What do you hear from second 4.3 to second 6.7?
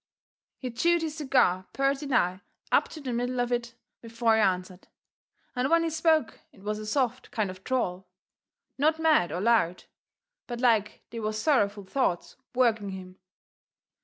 he answered, and when he spoke it